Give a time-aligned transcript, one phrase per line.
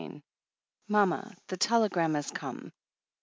[0.03, 0.23] XXVII
[0.89, 2.73] ''Mama, the telegram has come.